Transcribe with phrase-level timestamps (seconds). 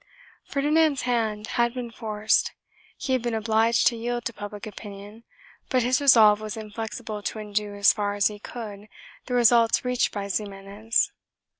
[0.47, 2.53] Ferdinand's hand had been forced;
[2.97, 5.23] he had been obliged to yield to public opinion,
[5.69, 8.87] but his resolve was inflexible to undo as far as he could
[9.27, 11.11] the results reached by Ximenes.